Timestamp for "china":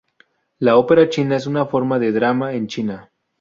1.09-1.35, 2.65-3.11